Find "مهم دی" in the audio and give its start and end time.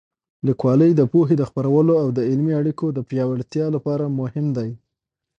4.19-4.69